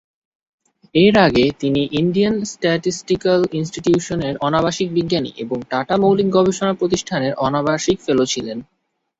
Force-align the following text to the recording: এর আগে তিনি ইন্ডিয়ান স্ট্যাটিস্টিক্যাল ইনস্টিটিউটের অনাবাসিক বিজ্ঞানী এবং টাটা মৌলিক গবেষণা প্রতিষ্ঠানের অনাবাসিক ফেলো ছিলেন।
এর 0.95 1.15
আগে 1.19 1.45
তিনি 1.59 1.81
ইন্ডিয়ান 1.93 2.35
স্ট্যাটিস্টিক্যাল 2.43 3.41
ইনস্টিটিউটের 3.53 4.35
অনাবাসিক 4.41 4.87
বিজ্ঞানী 4.93 5.31
এবং 5.37 5.57
টাটা 5.69 5.95
মৌলিক 5.97 6.27
গবেষণা 6.29 6.73
প্রতিষ্ঠানের 6.73 7.33
অনাবাসিক 7.39 7.97
ফেলো 8.05 8.25
ছিলেন। 8.25 8.57